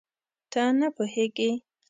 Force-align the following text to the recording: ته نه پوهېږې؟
ته 0.51 0.63
نه 0.79 0.87
پوهېږې؟ 0.95 1.51